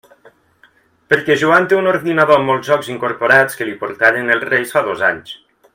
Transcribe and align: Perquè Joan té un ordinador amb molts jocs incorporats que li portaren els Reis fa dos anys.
Perquè 1.13 1.35
Joan 1.41 1.67
té 1.73 1.77
un 1.81 1.89
ordinador 1.91 2.41
amb 2.41 2.51
molts 2.53 2.71
jocs 2.73 2.89
incorporats 2.95 3.61
que 3.61 3.69
li 3.69 3.77
portaren 3.85 4.37
els 4.37 4.51
Reis 4.55 4.75
fa 4.79 4.87
dos 4.89 5.05
anys. 5.13 5.37